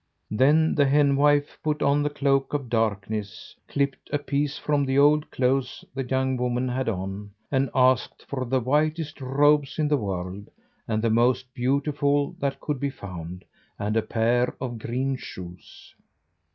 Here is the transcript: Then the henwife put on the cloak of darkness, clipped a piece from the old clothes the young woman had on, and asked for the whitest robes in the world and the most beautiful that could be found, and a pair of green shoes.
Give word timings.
Then 0.31 0.73
the 0.73 0.87
henwife 0.87 1.59
put 1.63 1.83
on 1.83 2.01
the 2.01 2.09
cloak 2.09 2.55
of 2.55 2.71
darkness, 2.71 3.55
clipped 3.67 4.09
a 4.11 4.17
piece 4.17 4.57
from 4.57 4.83
the 4.83 4.97
old 4.97 5.29
clothes 5.29 5.85
the 5.93 6.03
young 6.03 6.37
woman 6.37 6.67
had 6.69 6.89
on, 6.89 7.29
and 7.51 7.69
asked 7.75 8.25
for 8.27 8.43
the 8.45 8.59
whitest 8.59 9.21
robes 9.21 9.77
in 9.77 9.87
the 9.89 9.97
world 9.97 10.49
and 10.87 11.03
the 11.03 11.11
most 11.11 11.53
beautiful 11.53 12.35
that 12.39 12.59
could 12.59 12.79
be 12.79 12.89
found, 12.89 13.45
and 13.77 13.95
a 13.95 14.01
pair 14.01 14.55
of 14.59 14.79
green 14.79 15.17
shoes. 15.17 15.93